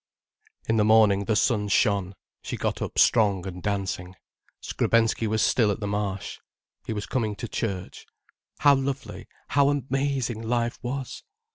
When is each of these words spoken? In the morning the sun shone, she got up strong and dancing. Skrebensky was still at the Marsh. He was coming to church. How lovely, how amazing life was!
In 0.67 0.77
the 0.77 0.83
morning 0.83 1.25
the 1.25 1.35
sun 1.35 1.67
shone, 1.67 2.15
she 2.41 2.57
got 2.57 2.81
up 2.81 2.97
strong 2.97 3.45
and 3.45 3.61
dancing. 3.61 4.15
Skrebensky 4.59 5.27
was 5.27 5.43
still 5.43 5.69
at 5.69 5.79
the 5.79 5.85
Marsh. 5.85 6.39
He 6.87 6.91
was 6.91 7.05
coming 7.05 7.35
to 7.35 7.47
church. 7.47 8.07
How 8.61 8.73
lovely, 8.73 9.27
how 9.49 9.69
amazing 9.69 10.41
life 10.41 10.79
was! 10.81 11.21